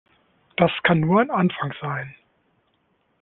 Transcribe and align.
Das 0.57 0.71
kann 0.81 1.01
nur 1.01 1.21
ein 1.21 1.29
Anfang 1.29 1.73
sein. 1.79 2.15